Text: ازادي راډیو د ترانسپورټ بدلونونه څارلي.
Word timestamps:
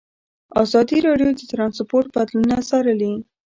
ازادي 0.63 0.97
راډیو 1.07 1.29
د 1.35 1.41
ترانسپورټ 1.51 2.05
بدلونونه 2.15 2.57
څارلي. 2.69 3.13